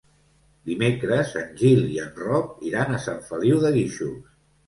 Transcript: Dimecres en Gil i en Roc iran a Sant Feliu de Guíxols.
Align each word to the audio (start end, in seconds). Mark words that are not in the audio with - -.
Dimecres 0.69 1.33
en 1.41 1.51
Gil 1.59 1.83
i 1.97 2.01
en 2.05 2.17
Roc 2.23 2.65
iran 2.71 2.95
a 2.97 3.01
Sant 3.05 3.23
Feliu 3.29 3.61
de 3.67 3.71
Guíxols. 3.79 4.35